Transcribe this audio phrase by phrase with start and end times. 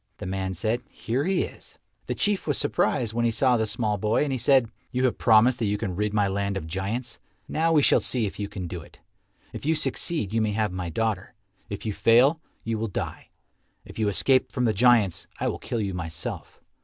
[0.17, 3.99] The man said, "Here he is." The Chief was surprised when he saw the small
[3.99, 7.19] boy, and he said, "You have promised that you can rid my land of giants.
[7.47, 8.99] Now we shall see if you can do it.
[9.53, 11.35] If you succeed you may have my daughter.
[11.69, 13.27] If you fail, you will die.
[13.85, 16.59] If you escape from the giants, I will kill you myself.